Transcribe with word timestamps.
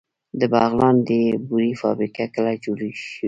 د 0.39 0.41
بغلان 0.53 0.95
د 1.09 1.09
بورې 1.47 1.69
فابریکه 1.81 2.25
کله 2.35 2.51
جوړه 2.63 2.87
شوه؟ 2.99 3.15